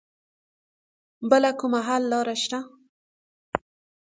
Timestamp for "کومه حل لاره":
1.59-2.35